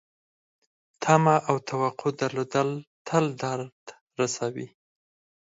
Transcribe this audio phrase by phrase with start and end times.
[1.03, 2.69] تمه او توقع درلودل
[3.07, 3.79] تل درد
[4.19, 4.67] رسوي.